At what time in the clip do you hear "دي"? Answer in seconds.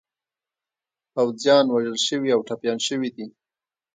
3.15-3.25